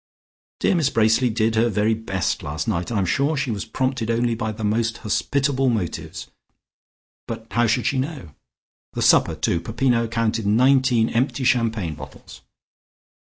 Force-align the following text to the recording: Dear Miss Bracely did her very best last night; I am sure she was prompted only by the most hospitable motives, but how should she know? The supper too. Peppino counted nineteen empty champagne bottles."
Dear 0.61 0.73
Miss 0.73 0.89
Bracely 0.89 1.29
did 1.29 1.53
her 1.53 1.69
very 1.69 1.93
best 1.93 2.41
last 2.41 2.67
night; 2.67 2.91
I 2.91 2.97
am 2.97 3.05
sure 3.05 3.37
she 3.37 3.51
was 3.51 3.65
prompted 3.65 4.09
only 4.09 4.33
by 4.33 4.51
the 4.51 4.63
most 4.63 4.97
hospitable 4.97 5.69
motives, 5.69 6.25
but 7.27 7.45
how 7.51 7.67
should 7.67 7.85
she 7.85 7.99
know? 7.99 8.33
The 8.93 9.03
supper 9.03 9.35
too. 9.35 9.59
Peppino 9.61 10.07
counted 10.07 10.47
nineteen 10.47 11.09
empty 11.09 11.43
champagne 11.43 11.93
bottles." 11.93 12.41